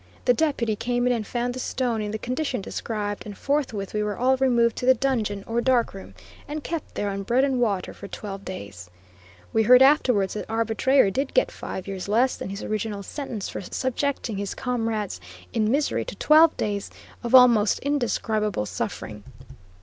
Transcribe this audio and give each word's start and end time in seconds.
The 0.25 0.33
Deputy 0.33 0.75
came 0.75 1.05
in 1.05 1.13
and 1.13 1.27
found 1.27 1.53
the 1.53 1.59
stone 1.59 2.01
in 2.01 2.09
the 2.09 2.17
condition 2.17 2.59
described, 2.59 3.23
and 3.23 3.37
forthwith 3.37 3.93
we 3.93 4.01
were 4.01 4.17
all 4.17 4.35
removed 4.37 4.75
to 4.77 4.87
the 4.87 4.95
dungeon, 4.95 5.43
or 5.45 5.61
dark 5.61 5.93
room, 5.93 6.15
and 6.47 6.63
kept 6.63 6.95
there 6.95 7.11
on 7.11 7.21
bread 7.21 7.43
and 7.43 7.61
water 7.61 7.93
for 7.93 8.07
twelve 8.07 8.43
days. 8.43 8.89
We 9.53 9.61
heard 9.61 9.83
afterwards 9.83 10.33
that 10.33 10.49
our 10.49 10.65
betrayer 10.65 11.11
did 11.11 11.35
get 11.35 11.51
five 11.51 11.87
years 11.87 12.07
less 12.09 12.35
than 12.35 12.49
his 12.49 12.63
original 12.63 13.03
sentence 13.03 13.47
for 13.47 13.61
subjecting 13.61 14.37
his 14.37 14.55
comrades 14.55 15.21
in 15.53 15.69
misery 15.69 16.03
to 16.05 16.15
twelve 16.15 16.57
days 16.57 16.89
of 17.21 17.35
almost 17.35 17.77
indescribable 17.81 18.65
suffering. 18.65 19.23